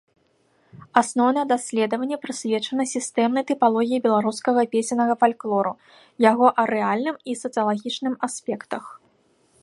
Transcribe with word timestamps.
Асноўныя 1.01 1.45
даследаванні 1.51 2.17
прысвечаны 2.23 2.83
сістэмнай 2.93 3.43
тыпалогіі 3.51 4.01
беларускага 4.05 4.61
песеннага 4.73 5.13
фальклору, 5.23 5.73
яго 6.31 6.47
арэальным 6.63 7.15
і 7.33 7.37
сацыялагічным 7.43 8.13
аспектах. 8.29 8.83